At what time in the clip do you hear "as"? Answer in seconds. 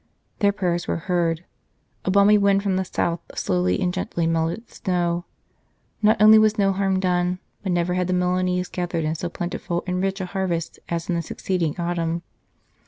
10.89-11.07